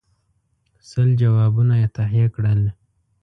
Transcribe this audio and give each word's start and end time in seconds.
سل 0.89 1.09
جوابونه 1.21 1.73
یې 1.81 1.87
تهیه 1.95 2.27
کړل. 2.35 2.61